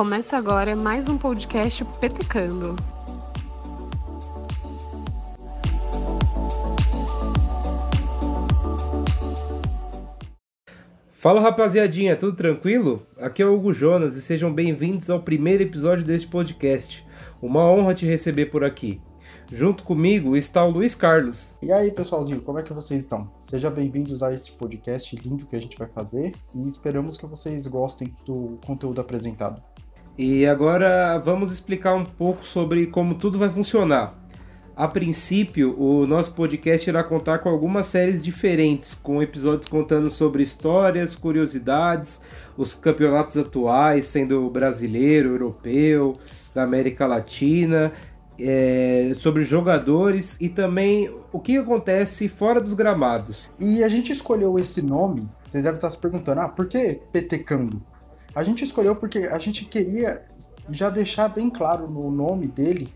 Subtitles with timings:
[0.00, 2.74] Começa agora mais um podcast Petecando.
[11.12, 13.06] Fala rapaziadinha, tudo tranquilo?
[13.18, 17.06] Aqui é o Hugo Jonas e sejam bem-vindos ao primeiro episódio deste podcast.
[17.42, 19.02] Uma honra te receber por aqui.
[19.52, 21.54] Junto comigo está o Luiz Carlos.
[21.60, 23.30] E aí, pessoalzinho, como é que vocês estão?
[23.38, 27.66] Sejam bem-vindos a esse podcast lindo que a gente vai fazer e esperamos que vocês
[27.66, 29.62] gostem do conteúdo apresentado.
[30.22, 34.22] E agora vamos explicar um pouco sobre como tudo vai funcionar.
[34.76, 40.42] A princípio, o nosso podcast irá contar com algumas séries diferentes, com episódios contando sobre
[40.42, 42.20] histórias, curiosidades,
[42.54, 46.12] os campeonatos atuais, sendo brasileiro, europeu,
[46.54, 47.90] da América Latina,
[48.38, 53.50] é, sobre jogadores e também o que acontece fora dos gramados.
[53.58, 57.80] E a gente escolheu esse nome, vocês devem estar se perguntando, ah, por que Petecando?
[58.40, 60.22] A gente escolheu porque a gente queria
[60.70, 62.90] já deixar bem claro no nome dele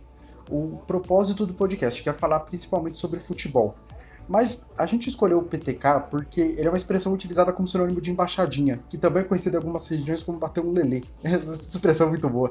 [0.51, 3.75] o propósito do podcast, que é falar principalmente sobre futebol.
[4.27, 8.11] Mas a gente escolheu o PTK porque ele é uma expressão utilizada como sinônimo de
[8.11, 11.03] embaixadinha, que também é conhecida em algumas regiões como bater um lelê.
[11.23, 12.51] Essa expressão é muito boa.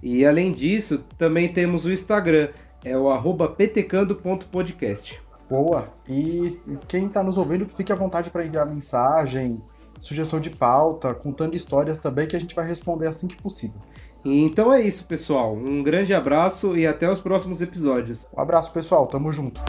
[0.03, 2.49] E além disso, também temos o Instagram,
[2.85, 3.09] é o
[3.57, 5.21] ptecando.podcast.
[5.49, 5.89] Boa!
[6.09, 6.49] E
[6.87, 9.61] quem está nos ouvindo, fique à vontade para enviar mensagem,
[9.99, 13.81] sugestão de pauta, contando histórias também, que a gente vai responder assim que possível.
[14.25, 15.55] Então é isso, pessoal.
[15.55, 18.27] Um grande abraço e até os próximos episódios.
[18.37, 19.07] Um abraço, pessoal.
[19.07, 19.61] Tamo junto.